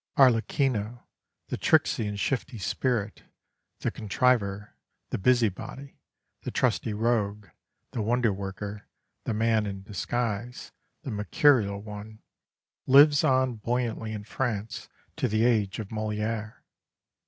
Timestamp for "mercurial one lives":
11.11-13.23